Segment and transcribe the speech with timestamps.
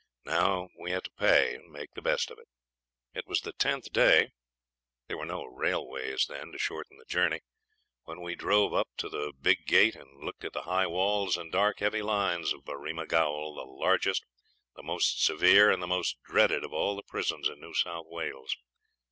[0.25, 2.47] Now we had to pay and make the best of it.
[3.13, 4.29] It was the tenth day
[5.07, 7.41] (there were no railways then to shorten the journey)
[8.05, 11.51] when we drove up to the big gate and looked at the high walls and
[11.51, 14.25] dark, heavy lines of Berrima Gaol, the largest,
[14.75, 18.57] the most severe, the most dreaded of all the prisons in New South Wales.